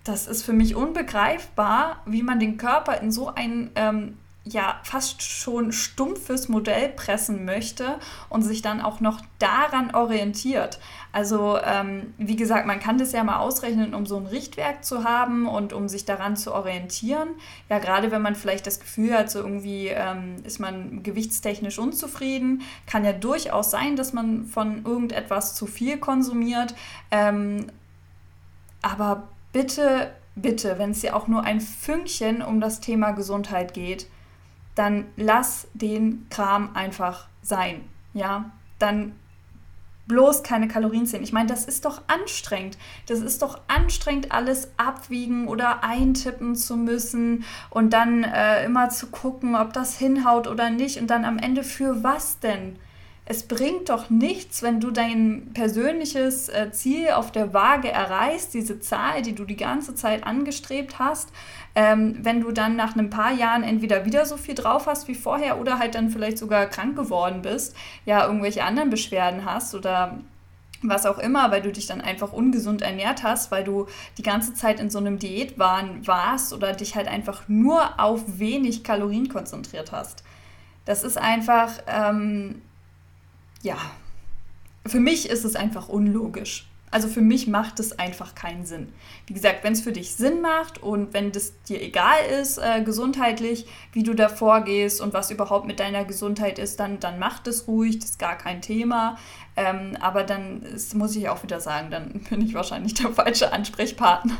das 0.05 0.27
ist 0.27 0.43
für 0.43 0.53
mich 0.53 0.75
unbegreifbar, 0.75 2.03
wie 2.07 2.23
man 2.23 2.41
den 2.41 2.57
Körper 2.57 3.01
in 3.01 3.11
so 3.11 3.29
ein 3.35 3.71
ähm, 3.77 4.19
ja 4.45 4.81
fast 4.83 5.23
schon 5.23 5.71
stumpfes 5.71 6.49
Modell 6.49 6.89
pressen 6.89 7.45
möchte 7.45 7.99
und 8.29 8.43
sich 8.43 8.61
dann 8.61 8.81
auch 8.81 9.01
noch 9.01 9.21
daran 9.39 9.95
orientiert. 9.95 10.81
Also 11.13 11.59
ähm, 11.63 12.13
wie 12.19 12.35
gesagt, 12.35 12.67
man 12.67 12.81
kann 12.81 12.99
das 12.99 13.13
ja 13.13 13.23
mal 13.23 13.39
ausrechnen, 13.39 13.95
um 13.95 14.05
so 14.05 14.17
ein 14.17 14.27
Richtwerk 14.27 14.85
zu 14.85 15.05
haben 15.05 15.47
und 15.47 15.73
um 15.73 15.89
sich 15.89 16.05
daran 16.07 16.37
zu 16.37 16.53
orientieren. 16.53 17.29
Ja, 17.69 17.79
gerade 17.79 18.11
wenn 18.11 18.23
man 18.23 18.35
vielleicht 18.35 18.67
das 18.67 18.81
Gefühl 18.81 19.17
hat, 19.17 19.31
so 19.31 19.39
irgendwie 19.39 19.89
ähm, 19.89 20.37
ist 20.43 20.59
man 20.59 21.05
gewichtstechnisch 21.05 21.79
unzufrieden, 21.79 22.63
kann 22.87 23.05
ja 23.05 23.13
durchaus 23.13 23.71
sein, 23.71 23.95
dass 23.95 24.13
man 24.13 24.47
von 24.47 24.85
irgendetwas 24.85 25.55
zu 25.55 25.67
viel 25.67 25.99
konsumiert. 25.99 26.75
Ähm, 27.13 27.67
aber 28.81 29.29
bitte, 29.53 30.11
bitte, 30.35 30.79
wenn 30.79 30.91
es 30.91 31.01
dir 31.01 31.15
auch 31.15 31.29
nur 31.29 31.45
ein 31.45 31.61
Fünkchen 31.61 32.43
um 32.43 32.61
das 32.61 32.81
Thema 32.81 33.13
Gesundheit 33.13 33.75
geht, 33.75 34.09
dann 34.75 35.07
lass 35.17 35.69
den 35.75 36.27
Kram 36.31 36.75
einfach 36.75 37.29
sein. 37.43 37.83
Ja, 38.15 38.51
dann 38.79 39.13
bloß 40.07 40.43
keine 40.43 40.69
Kalorien 40.69 41.07
zählen. 41.07 41.23
Ich 41.23 41.33
meine, 41.33 41.49
das 41.49 41.65
ist 41.65 41.85
doch 41.85 42.03
anstrengend. 42.07 42.77
Das 43.07 43.21
ist 43.21 43.43
doch 43.43 43.61
anstrengend, 43.69 44.33
alles 44.33 44.71
abwiegen 44.77 45.49
oder 45.49 45.85
eintippen 45.85 46.57
zu 46.57 46.77
müssen 46.77 47.45
und 47.71 47.93
dann 47.93 48.25
äh, 48.25 48.65
immer 48.65 48.91
zu 48.91 49.07
gucken, 49.09 49.55
ob 49.55 49.73
das 49.73 49.97
hinhaut 49.97 50.49
oder 50.49 50.71
nicht 50.71 51.01
und 51.01 51.09
dann 51.09 51.25
am 51.25 51.39
Ende 51.39 51.63
für 51.63 52.03
was 52.03 52.41
denn? 52.41 52.79
Es 53.25 53.45
bringt 53.45 53.89
doch 53.89 54.11
nichts, 54.11 54.63
wenn 54.63 54.81
du 54.81 54.91
dein 54.91 55.53
persönliches 55.55 56.49
äh, 56.49 56.73
Ziel 56.73 57.11
auf 57.11 57.31
der 57.31 57.55
Waage 57.55 57.89
erreichst, 57.89 58.53
diese 58.53 58.81
Zahl, 58.81 59.23
die 59.23 59.35
du 59.35 59.45
die 59.45 59.57
ganze 59.57 59.95
Zeit 59.95 60.27
angestrebt 60.27 60.99
hast, 60.99 61.31
ähm, 61.77 62.17
wenn 62.23 62.41
du 62.41 62.51
dann 62.51 62.75
nach 62.75 62.97
ein 62.97 63.11
paar 63.11 63.33
Jahren 63.33 63.63
entweder 63.63 64.05
wieder 64.05 64.27
so 64.27 64.37
viel 64.37 64.57
drauf 64.57 64.87
hast 64.87 65.07
wie 65.07 65.15
vorher 65.15 65.61
oder 65.61 65.79
halt 65.79 65.95
dann 65.95 66.11
vielleicht 66.11 66.37
sogar 66.37 66.67
krank 66.67 66.97
geworden 66.97 67.43
bist, 67.43 67.77
ja, 68.07 68.27
irgendwelche 68.27 68.65
anderen 68.65 68.91
Beschwerden 68.91 69.45
hast 69.45 69.75
oder 69.77 70.19
was 70.83 71.07
auch 71.07 71.19
immer, 71.19 71.53
weil 71.53 71.63
du 71.63 71.71
dich 71.71 71.87
dann 71.87 72.01
einfach 72.01 72.33
ungesund 72.33 72.83
ernährt 72.83 73.23
hast, 73.23 73.53
weil 73.53 73.63
du 73.63 73.87
die 74.19 74.23
ganze 74.23 74.53
Zeit 74.55 74.81
in 74.81 74.91
so 74.91 74.99
einem 74.99 75.21
Diätwahn 75.21 76.05
warst 76.09 76.53
oder 76.53 76.73
dich 76.73 76.97
halt 76.97 77.07
einfach 77.07 77.45
nur 77.47 78.01
auf 78.01 78.21
wenig 78.39 78.83
Kalorien 78.83 79.29
konzentriert 79.29 79.93
hast. 79.93 80.25
Das 80.85 81.05
ist 81.05 81.17
einfach, 81.17 81.71
ähm, 81.87 82.63
ja, 83.63 83.79
für 84.87 85.01
mich 85.01 85.29
ist 85.29 85.45
es 85.45 85.57
einfach 85.57 85.89
unlogisch. 85.89 86.67
Also 86.93 87.09
für 87.09 87.23
mich 87.23 87.47
macht 87.47 87.81
es 87.81 87.99
einfach 87.99 88.35
keinen 88.35 88.67
Sinn. 88.67 88.93
Wie 89.27 89.33
gesagt, 89.33 89.65
wenn 89.65 89.73
es 89.73 89.81
für 89.81 89.93
dich 89.93 90.15
Sinn 90.15 90.43
macht 90.43 90.83
und 90.83 91.15
wenn 91.15 91.33
das 91.33 91.55
dir 91.63 91.81
egal 91.81 92.19
ist, 92.39 92.59
äh, 92.59 92.83
gesundheitlich, 92.85 93.67
wie 93.95 94.03
du 94.03 94.13
da 94.13 94.29
vorgehst 94.29 95.01
und 95.01 95.15
was 95.15 95.31
überhaupt 95.31 95.67
mit 95.67 95.81
deiner 95.81 96.05
Gesundheit 96.05 96.59
ist, 96.59 96.79
dann, 96.81 97.01
dann 97.01 97.19
mach 97.19 97.39
das 97.39 97.67
ruhig, 97.67 97.99
das 97.99 98.11
ist 98.11 98.19
gar 98.19 98.37
kein 98.37 98.61
Thema. 98.61 99.17
Ähm, 99.57 99.97
aber 100.03 100.23
dann 100.23 100.61
ist, 100.63 100.95
muss 100.95 101.17
ich 101.17 101.31
auch 101.31 101.43
wieder 101.43 101.61
sagen, 101.61 101.91
dann 101.91 102.11
bin 102.31 102.43
ich 102.43 102.53
wahrscheinlich 102.53 102.93
der 102.93 103.11
falsche 103.11 103.51
Ansprechpartner. 103.53 104.37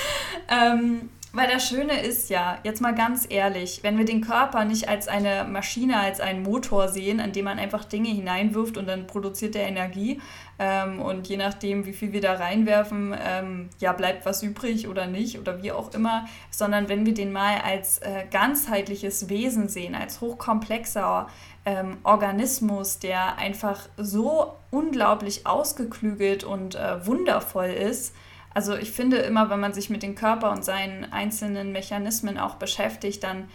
ähm, 0.48 1.10
weil 1.32 1.48
das 1.48 1.68
Schöne 1.68 2.00
ist 2.00 2.28
ja, 2.28 2.58
jetzt 2.64 2.80
mal 2.80 2.94
ganz 2.94 3.26
ehrlich, 3.28 3.80
wenn 3.82 3.96
wir 3.96 4.04
den 4.04 4.20
Körper 4.20 4.64
nicht 4.64 4.88
als 4.88 5.06
eine 5.06 5.44
Maschine, 5.44 5.98
als 5.98 6.20
einen 6.20 6.42
Motor 6.42 6.88
sehen, 6.88 7.20
an 7.20 7.32
dem 7.32 7.44
man 7.44 7.58
einfach 7.58 7.84
Dinge 7.84 8.08
hineinwirft 8.08 8.76
und 8.76 8.88
dann 8.88 9.06
produziert 9.06 9.54
der 9.54 9.68
Energie 9.68 10.20
ähm, 10.58 11.00
und 11.00 11.28
je 11.28 11.36
nachdem, 11.36 11.86
wie 11.86 11.92
viel 11.92 12.12
wir 12.12 12.20
da 12.20 12.34
reinwerfen, 12.34 13.14
ähm, 13.24 13.70
ja, 13.78 13.92
bleibt 13.92 14.26
was 14.26 14.42
übrig 14.42 14.88
oder 14.88 15.06
nicht 15.06 15.38
oder 15.38 15.62
wie 15.62 15.70
auch 15.70 15.94
immer, 15.94 16.26
sondern 16.50 16.88
wenn 16.88 17.06
wir 17.06 17.14
den 17.14 17.32
mal 17.32 17.58
als 17.64 17.98
äh, 17.98 18.24
ganzheitliches 18.30 19.28
Wesen 19.28 19.68
sehen, 19.68 19.94
als 19.94 20.20
hochkomplexer 20.20 21.28
ähm, 21.64 21.98
Organismus, 22.02 22.98
der 22.98 23.38
einfach 23.38 23.88
so 23.96 24.54
unglaublich 24.70 25.46
ausgeklügelt 25.46 26.42
und 26.42 26.74
äh, 26.74 27.06
wundervoll 27.06 27.68
ist, 27.68 28.14
also 28.52 28.76
ich 28.76 28.90
finde 28.90 29.18
immer, 29.18 29.48
wenn 29.50 29.60
man 29.60 29.72
sich 29.72 29.90
mit 29.90 30.02
dem 30.02 30.14
Körper 30.14 30.50
und 30.50 30.64
seinen 30.64 31.12
einzelnen 31.12 31.72
Mechanismen 31.72 32.38
auch 32.38 32.56
beschäftigt, 32.56 33.22
dann, 33.22 33.48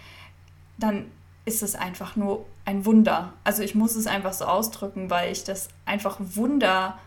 dann 0.77 1.11
ist 1.45 1.63
es 1.63 1.75
einfach 1.75 2.15
nur 2.15 2.45
ein 2.63 2.85
Wunder. 2.85 3.33
Also 3.43 3.61
ich 3.61 3.75
muss 3.75 3.95
es 3.95 4.07
einfach 4.07 4.33
so 4.33 4.45
ausdrücken, 4.45 5.09
weil 5.09 5.31
ich 5.31 5.43
das 5.43 5.67
einfach 5.85 6.17
Wunder 6.19 6.97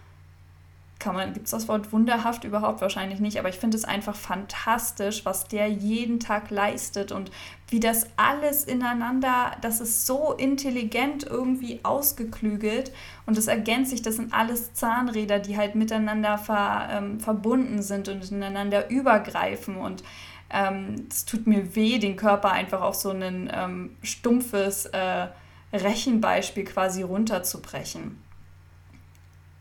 kann 0.99 1.14
man, 1.14 1.33
gibt 1.33 1.47
es 1.47 1.52
das 1.52 1.69
Wort 1.69 1.93
wunderhaft 1.93 2.43
überhaupt 2.43 2.81
wahrscheinlich 2.81 3.21
nicht, 3.21 3.38
aber 3.38 3.49
ich 3.49 3.59
finde 3.59 3.76
es 3.76 3.85
einfach 3.85 4.17
fantastisch, 4.17 5.25
was 5.25 5.47
der 5.47 5.69
jeden 5.69 6.19
Tag 6.19 6.50
leistet 6.50 7.12
und 7.12 7.31
wie 7.69 7.78
das 7.78 8.09
alles 8.17 8.64
ineinander, 8.64 9.52
das 9.61 9.81
ist 9.81 10.07
so 10.07 10.33
intelligent 10.33 11.25
irgendwie 11.25 11.81
ausgeklügelt 11.85 12.93
und 13.26 13.38
es 13.38 13.47
ergänzt 13.47 13.90
sich, 13.90 14.02
das 14.02 14.17
sind 14.17 14.35
alles 14.35 14.75
Zahnräder, 14.75 15.38
die 15.38 15.57
halt 15.57 15.76
miteinander 15.76 16.37
ver, 16.37 16.88
ähm, 16.90 17.21
verbunden 17.21 17.83
sind 17.83 18.09
und 18.09 18.31
ineinander 18.33 18.90
übergreifen 18.90 19.76
und 19.76 20.02
ähm, 20.50 21.07
es 21.11 21.26
tut 21.26 21.47
mir 21.47 21.76
weh, 21.76 21.99
den 21.99 22.17
Körper 22.17 22.50
einfach 22.50 22.81
auf 22.81 22.95
so 22.97 23.11
ein 23.11 23.50
ähm, 23.55 23.97
stumpfes 24.02 24.87
äh, 24.87 25.28
Rechenbeispiel 25.73 26.64
quasi 26.64 27.02
runterzubrechen. 27.02 28.27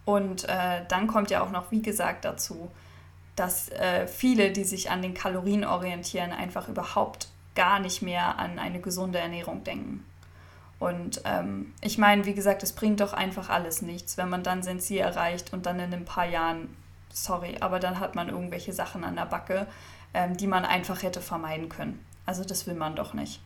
Und 0.08 0.48
äh, 0.48 0.86
dann 0.88 1.08
kommt 1.08 1.32
ja 1.32 1.44
auch 1.44 1.52
noch, 1.52 1.70
wie 1.70 1.82
gesagt, 1.82 2.24
dazu, 2.24 2.72
dass 3.36 3.68
äh, 3.74 4.08
viele, 4.08 4.54
die 4.54 4.64
sich 4.64 4.90
an 4.90 5.02
den 5.02 5.14
Kalorien 5.14 5.66
orientieren, 5.66 6.32
einfach 6.32 6.70
überhaupt 6.70 7.28
gar 7.56 7.80
nicht 7.80 8.02
mehr 8.02 8.40
an 8.40 8.58
eine 8.58 8.80
gesunde 8.80 9.20
Ernährung 9.20 9.66
denken. 9.66 10.06
Und 10.80 11.22
ähm, 11.26 11.74
ich 11.82 11.98
meine, 11.98 12.26
wie 12.26 12.34
gesagt, 12.34 12.64
es 12.64 12.72
bringt 12.72 13.02
doch 13.02 13.12
einfach 13.12 13.50
alles 13.50 13.82
nichts, 13.82 14.16
wenn 14.16 14.30
man 14.30 14.44
dann 14.44 14.64
sein 14.64 14.80
Ziel 14.80 15.00
erreicht 15.00 15.52
und 15.52 15.66
dann 15.66 15.78
in 15.78 15.94
ein 15.94 16.06
paar 16.06 16.26
Jahren, 16.26 16.74
sorry, 17.12 17.58
aber 17.60 17.80
dann 17.80 18.00
hat 18.00 18.16
man 18.16 18.30
irgendwelche 18.30 18.72
Sachen 18.72 19.04
an 19.04 19.18
der 19.18 19.26
Backe, 19.26 19.68
ähm, 20.14 20.38
die 20.38 20.48
man 20.48 20.64
einfach 20.64 21.04
hätte 21.04 21.20
vermeiden 21.20 21.68
können. 21.68 22.02
Also 22.26 22.46
das 22.46 22.66
will 22.66 22.76
man 22.76 22.96
doch 22.96 23.14
nicht. 23.14 23.42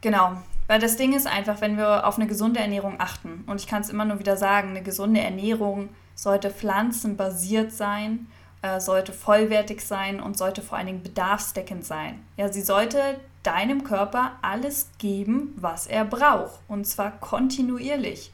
Genau, 0.00 0.36
weil 0.66 0.80
das 0.80 0.96
Ding 0.96 1.14
ist 1.14 1.26
einfach, 1.26 1.60
wenn 1.60 1.76
wir 1.76 2.06
auf 2.06 2.16
eine 2.16 2.26
gesunde 2.26 2.60
Ernährung 2.60 3.00
achten, 3.00 3.44
und 3.46 3.60
ich 3.60 3.66
kann 3.66 3.82
es 3.82 3.90
immer 3.90 4.04
nur 4.04 4.18
wieder 4.18 4.36
sagen, 4.36 4.70
eine 4.70 4.82
gesunde 4.82 5.20
Ernährung 5.20 5.88
sollte 6.14 6.50
pflanzenbasiert 6.50 7.72
sein, 7.72 8.26
äh, 8.62 8.80
sollte 8.80 9.12
vollwertig 9.12 9.80
sein 9.80 10.20
und 10.20 10.36
sollte 10.36 10.62
vor 10.62 10.78
allen 10.78 10.86
Dingen 10.86 11.02
bedarfsdeckend 11.02 11.84
sein. 11.84 12.24
Ja, 12.36 12.52
sie 12.52 12.62
sollte 12.62 13.20
deinem 13.42 13.84
Körper 13.84 14.32
alles 14.42 14.90
geben, 14.98 15.54
was 15.56 15.86
er 15.86 16.04
braucht, 16.04 16.60
und 16.68 16.86
zwar 16.86 17.12
kontinuierlich. 17.12 18.32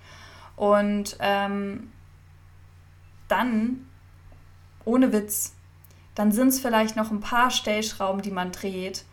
Und 0.57 1.17
ähm, 1.21 1.93
dann, 3.29 3.89
ohne 4.85 5.13
Witz, 5.13 5.55
dann 6.15 6.33
sind 6.33 6.49
es 6.49 6.61
vielleicht 6.61 6.97
noch 6.97 7.11
ein 7.11 7.21
paar 7.21 7.51
Stellschrauben, 7.51 8.23
die 8.23 8.31
man 8.31 8.53
dreht, 8.53 9.05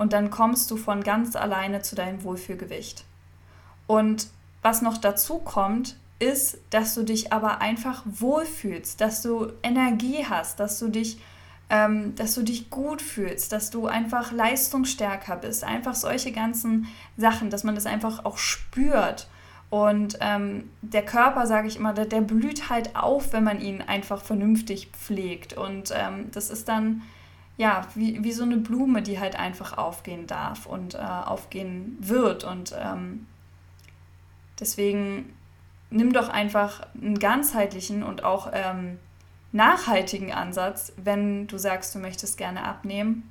und 0.00 0.14
dann 0.14 0.30
kommst 0.30 0.70
du 0.70 0.78
von 0.78 1.04
ganz 1.04 1.36
alleine 1.36 1.82
zu 1.82 1.94
deinem 1.94 2.24
Wohlfühlgewicht. 2.24 3.04
Und 3.86 4.28
was 4.62 4.80
noch 4.80 4.96
dazu 4.96 5.40
kommt, 5.40 5.94
ist, 6.18 6.56
dass 6.70 6.94
du 6.94 7.02
dich 7.02 7.34
aber 7.34 7.60
einfach 7.60 8.02
wohlfühlst, 8.06 8.98
dass 9.02 9.20
du 9.20 9.52
Energie 9.62 10.24
hast, 10.26 10.58
dass 10.58 10.78
du 10.78 10.88
dich, 10.88 11.20
ähm, 11.68 12.14
dass 12.14 12.34
du 12.34 12.42
dich 12.42 12.70
gut 12.70 13.02
fühlst, 13.02 13.52
dass 13.52 13.68
du 13.68 13.88
einfach 13.88 14.32
leistungsstärker 14.32 15.36
bist, 15.36 15.64
einfach 15.64 15.94
solche 15.94 16.32
ganzen 16.32 16.86
Sachen, 17.18 17.50
dass 17.50 17.62
man 17.62 17.74
das 17.74 17.84
einfach 17.84 18.24
auch 18.24 18.38
spürt. 18.38 19.28
Und 19.68 20.16
ähm, 20.22 20.70
der 20.80 21.04
Körper, 21.04 21.46
sage 21.46 21.68
ich 21.68 21.76
immer, 21.76 21.92
der, 21.92 22.06
der, 22.06 22.22
blüht 22.22 22.70
halt 22.70 22.96
auf, 22.96 23.34
wenn 23.34 23.44
man 23.44 23.60
ihn 23.60 23.82
einfach 23.82 24.22
vernünftig 24.22 24.92
pflegt. 24.92 25.52
Und 25.52 25.92
ähm, 25.94 26.30
das 26.32 26.48
ist 26.48 26.70
dann 26.70 27.02
ja, 27.60 27.86
wie, 27.94 28.24
wie 28.24 28.32
so 28.32 28.42
eine 28.42 28.56
Blume, 28.56 29.02
die 29.02 29.20
halt 29.20 29.38
einfach 29.38 29.76
aufgehen 29.76 30.26
darf 30.26 30.64
und 30.64 30.94
äh, 30.94 30.98
aufgehen 30.98 31.94
wird. 32.00 32.42
Und 32.42 32.74
ähm, 32.74 33.26
deswegen 34.58 35.36
nimm 35.90 36.14
doch 36.14 36.30
einfach 36.30 36.86
einen 36.94 37.18
ganzheitlichen 37.18 38.02
und 38.02 38.24
auch 38.24 38.48
ähm, 38.54 38.98
nachhaltigen 39.52 40.32
Ansatz, 40.32 40.94
wenn 40.96 41.48
du 41.48 41.58
sagst, 41.58 41.94
du 41.94 41.98
möchtest 41.98 42.38
gerne 42.38 42.64
abnehmen. 42.64 43.30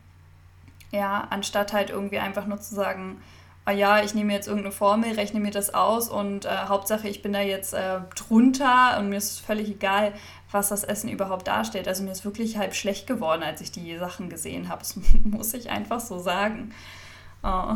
Ja, 0.91 1.25
anstatt 1.31 1.73
halt 1.73 1.89
irgendwie 1.89 2.19
einfach 2.19 2.45
nur 2.45 2.61
zu 2.61 2.75
sagen, 2.75 3.23
ah 3.69 3.71
ja, 3.71 4.03
ich 4.03 4.15
nehme 4.15 4.33
jetzt 4.33 4.47
irgendeine 4.47 4.71
Formel, 4.71 5.11
rechne 5.11 5.39
mir 5.39 5.51
das 5.51 5.73
aus 5.75 6.09
und 6.09 6.45
äh, 6.45 6.49
Hauptsache 6.67 7.07
ich 7.07 7.21
bin 7.21 7.33
da 7.33 7.41
jetzt 7.41 7.75
äh, 7.75 7.99
drunter 8.15 8.97
und 8.97 9.09
mir 9.09 9.17
ist 9.17 9.39
völlig 9.39 9.69
egal, 9.69 10.13
was 10.51 10.69
das 10.69 10.83
Essen 10.83 11.07
überhaupt 11.07 11.47
darstellt. 11.47 11.87
Also 11.87 12.01
mir 12.01 12.11
ist 12.11 12.25
wirklich 12.25 12.57
halb 12.57 12.73
schlecht 12.73 13.05
geworden, 13.05 13.43
als 13.43 13.61
ich 13.61 13.71
die 13.71 13.95
Sachen 13.97 14.29
gesehen 14.29 14.69
habe. 14.69 14.79
Das 14.79 14.95
muss 15.23 15.53
ich 15.53 15.69
einfach 15.69 15.99
so 15.99 16.17
sagen. 16.17 16.73
Oh. 17.43 17.75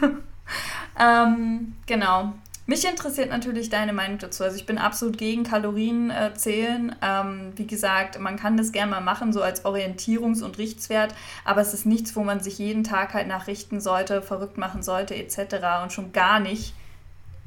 ähm, 0.98 1.76
genau. 1.84 2.32
Mich 2.68 2.84
interessiert 2.84 3.30
natürlich 3.30 3.70
deine 3.70 3.94
Meinung 3.94 4.18
dazu. 4.18 4.44
Also 4.44 4.56
ich 4.56 4.66
bin 4.66 4.76
absolut 4.76 5.16
gegen 5.16 5.42
Kalorien 5.42 6.10
äh, 6.10 6.34
zählen. 6.34 6.94
Ähm, 7.00 7.54
wie 7.56 7.66
gesagt, 7.66 8.20
man 8.20 8.36
kann 8.36 8.58
das 8.58 8.72
gerne 8.72 8.90
mal 8.90 9.00
machen, 9.00 9.32
so 9.32 9.40
als 9.40 9.64
Orientierungs- 9.64 10.42
und 10.42 10.58
Richtswert, 10.58 11.14
aber 11.46 11.62
es 11.62 11.72
ist 11.72 11.86
nichts, 11.86 12.14
wo 12.14 12.24
man 12.24 12.40
sich 12.40 12.58
jeden 12.58 12.84
Tag 12.84 13.14
halt 13.14 13.26
nachrichten 13.26 13.80
sollte, 13.80 14.20
verrückt 14.20 14.58
machen 14.58 14.82
sollte, 14.82 15.16
etc. 15.16 15.82
Und 15.82 15.94
schon 15.94 16.12
gar 16.12 16.40
nicht, 16.40 16.74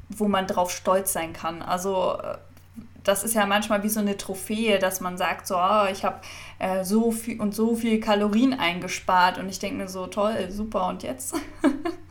wo 0.08 0.26
man 0.26 0.48
drauf 0.48 0.72
stolz 0.72 1.12
sein 1.12 1.32
kann. 1.32 1.62
Also 1.62 2.18
äh, 2.20 2.38
das 3.04 3.22
ist 3.22 3.34
ja 3.34 3.46
manchmal 3.46 3.84
wie 3.84 3.90
so 3.90 4.00
eine 4.00 4.16
Trophäe, 4.16 4.80
dass 4.80 5.00
man 5.00 5.16
sagt, 5.16 5.46
so, 5.46 5.54
oh, 5.56 5.86
ich 5.88 6.04
habe 6.04 6.16
äh, 6.58 6.82
so 6.82 7.12
viel 7.12 7.40
und 7.40 7.54
so 7.54 7.76
viel 7.76 8.00
Kalorien 8.00 8.58
eingespart 8.58 9.38
und 9.38 9.48
ich 9.48 9.60
denke 9.60 9.76
mir 9.76 9.88
so, 9.88 10.08
toll, 10.08 10.50
super, 10.50 10.88
und 10.88 11.04
jetzt? 11.04 11.36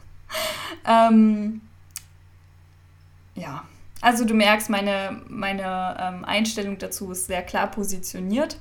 ähm, 0.88 1.60
ja, 3.36 3.64
also 4.02 4.26
du 4.26 4.34
merkst, 4.34 4.70
meine, 4.70 5.22
meine 5.28 5.96
ähm, 6.00 6.26
Einstellung 6.26 6.78
dazu 6.80 7.12
ist 7.12 7.28
sehr 7.28 7.44
klar 7.44 7.68
positioniert. 7.68 8.58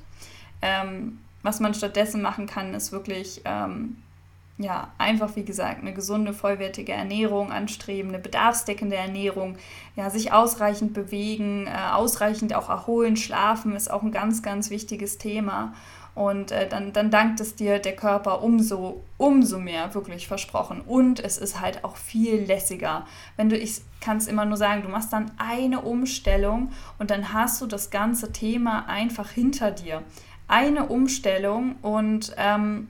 Ähm, 0.63 1.19
was 1.43 1.61
man 1.61 1.73
stattdessen 1.73 2.21
machen 2.21 2.47
kann, 2.47 2.75
ist 2.75 2.93
wirklich 2.93 3.41
ähm, 3.47 3.97
ja, 4.61 4.93
einfach, 4.99 5.37
wie 5.37 5.45
gesagt, 5.45 5.81
eine 5.81 5.95
gesunde, 5.95 6.35
vollwertige 6.35 6.93
Ernährung 6.93 7.51
anstreben, 7.51 8.11
eine 8.11 8.19
bedarfsdeckende 8.19 8.97
Ernährung, 8.97 9.57
ja, 9.97 10.11
sich 10.11 10.33
ausreichend 10.33 10.93
bewegen, 10.93 11.67
äh, 11.67 11.93
ausreichend 11.93 12.55
auch 12.55 12.69
erholen, 12.69 13.17
schlafen 13.17 13.75
ist 13.75 13.91
auch 13.91 14.03
ein 14.03 14.13
ganz, 14.13 14.43
ganz 14.43 14.69
wichtiges 14.69 15.17
Thema. 15.17 15.73
Und 16.15 16.51
äh, 16.53 16.69
dann, 16.69 16.93
dann 16.93 17.11
dankt 17.11 17.41
es 17.41 17.55
dir 17.55 17.79
der 17.79 17.97
Körper 17.97 18.43
umso, 18.43 19.03
umso 19.17 19.59
mehr, 19.59 19.95
wirklich 19.95 20.27
versprochen. 20.27 20.81
Und 20.81 21.21
es 21.21 21.39
ist 21.39 21.61
halt 21.61 21.85
auch 21.85 21.97
viel 21.97 22.43
lässiger. 22.43 23.07
Wenn 23.37 23.49
du, 23.49 23.57
ich 23.57 23.83
kann 24.01 24.17
es 24.17 24.27
immer 24.27 24.45
nur 24.45 24.57
sagen, 24.57 24.83
du 24.83 24.89
machst 24.89 25.13
dann 25.13 25.31
eine 25.39 25.81
Umstellung 25.81 26.73
und 26.99 27.11
dann 27.11 27.33
hast 27.33 27.61
du 27.61 27.67
das 27.67 27.91
ganze 27.91 28.33
Thema 28.33 28.87
einfach 28.87 29.31
hinter 29.31 29.71
dir. 29.71 30.03
Eine 30.49 30.87
Umstellung 30.87 31.77
und 31.83 32.35
ähm, 32.37 32.89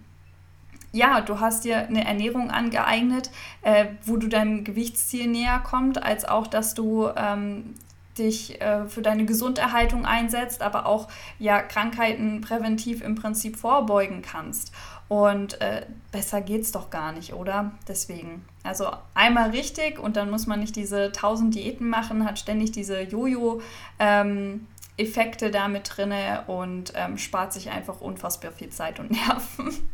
ja, 0.93 1.21
du 1.21 1.39
hast 1.39 1.65
dir 1.65 1.87
eine 1.87 2.05
Ernährung 2.05 2.51
angeeignet, 2.51 3.31
äh, 3.63 3.87
wo 4.05 4.17
du 4.17 4.29
deinem 4.29 4.65
Gewichtsziel 4.65 5.29
näher 5.29 5.61
kommst, 5.63 6.03
als 6.03 6.25
auch, 6.25 6.47
dass 6.47 6.75
du 6.75 7.09
ähm, 7.17 7.75
dich 8.19 8.61
äh, 8.61 8.87
für 8.87 9.03
deine 9.03 9.25
Gesunderhaltung 9.25 10.05
einsetzt, 10.05 10.63
aber 10.63 10.87
auch 10.87 11.09
ja 11.39 11.63
Krankheiten 11.63 12.41
präventiv 12.41 13.03
im 13.03 13.15
Prinzip 13.15 13.57
vorbeugen 13.57 14.23
kannst. 14.23 14.73
Und 15.09 15.61
äh, 15.61 15.87
besser 16.13 16.41
geht's 16.41 16.71
doch 16.71 16.91
gar 16.91 17.13
nicht, 17.13 17.33
oder? 17.33 17.73
Deswegen. 17.89 18.45
Also 18.63 18.91
einmal 19.15 19.51
richtig 19.51 19.99
und 19.99 20.17
dann 20.17 20.31
muss 20.31 20.47
man 20.47 20.61
nicht 20.61 20.77
diese 20.77 21.07
1000 21.07 21.55
Diäten 21.55 21.89
machen, 21.89 22.25
hat 22.25 22.39
ständig 22.39 22.73
diese 22.73 23.01
Jojo 23.01 23.61
ähm, 23.99 24.67
Effekte 24.97 25.51
damit 25.51 25.97
drin 25.97 26.13
und 26.47 26.93
ähm, 26.95 27.17
spart 27.19 27.53
sich 27.53 27.71
einfach 27.71 28.01
unfassbar 28.01 28.53
viel 28.53 28.69
Zeit 28.71 29.01
und 29.01 29.11
Nerven. 29.27 29.91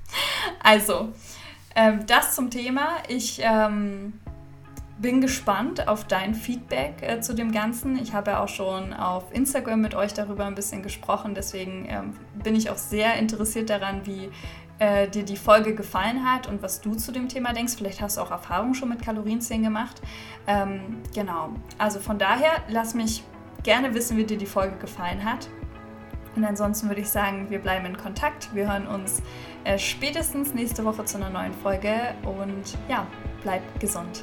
also, 0.63 1.13
ähm, 1.75 2.07
das 2.07 2.35
zum 2.35 2.51
Thema. 2.51 2.89
Ich 3.09 3.41
ähm, 3.43 4.15
bin 4.99 5.21
gespannt 5.21 5.89
auf 5.89 6.05
dein 6.05 6.35
Feedback 6.35 7.03
äh, 7.03 7.21
zu 7.21 7.35
dem 7.35 7.53
Ganzen. 7.53 7.97
Ich 7.99 8.15
habe 8.15 8.33
ja 8.33 8.43
auch 8.43 8.49
schon 8.49 8.93
auf 8.93 9.25
Instagram 9.33 9.81
mit 9.81 9.95
euch 9.95 10.15
darüber 10.15 10.47
ein 10.47 10.55
bisschen 10.55 10.83
gesprochen, 10.83 11.35
deswegen 11.35 11.87
ähm, 11.89 12.17
bin 12.43 12.55
ich 12.55 12.71
auch 12.71 12.79
sehr 12.79 13.15
interessiert 13.17 13.69
daran, 13.69 14.07
wie 14.07 14.31
äh, 14.79 15.09
dir 15.09 15.25
die 15.25 15.37
Folge 15.37 15.75
gefallen 15.75 16.25
hat 16.25 16.47
und 16.47 16.63
was 16.63 16.81
du 16.81 16.95
zu 16.95 17.13
dem 17.13 17.29
Thema 17.29 17.53
denkst. 17.53 17.75
Vielleicht 17.77 18.01
hast 18.01 18.17
du 18.17 18.23
auch 18.23 18.31
Erfahrungen 18.31 18.75
schon 18.75 18.89
mit 18.89 19.03
Kalorienzählen 19.03 19.63
gemacht. 19.63 20.01
Ähm, 20.47 21.03
genau, 21.15 21.51
also 21.79 21.99
von 21.99 22.19
daher 22.19 22.53
lass 22.69 22.95
mich 22.95 23.23
gerne 23.63 23.95
wissen, 23.95 24.17
wie 24.17 24.25
dir 24.25 24.39
die 24.39 24.47
Folge 24.47 24.77
gefallen 24.77 25.25
hat. 25.25 25.49
Und 26.37 26.45
ansonsten 26.45 26.89
würde 26.89 27.01
ich 27.01 27.09
sagen, 27.09 27.49
wir 27.49 27.59
bleiben 27.59 27.87
in 27.87 27.97
Kontakt. 27.97 28.55
Wir 28.55 28.71
hören 28.71 28.87
uns 28.87 29.23
äh, 29.65 29.79
spätestens 29.79 30.53
nächste 30.53 30.85
Woche 30.85 31.05
zu 31.07 31.17
einer 31.17 31.31
neuen 31.31 31.55
Folge 31.55 32.15
und 32.25 32.77
ja, 32.89 33.07
bleib 33.43 33.63
gesund. 33.81 34.23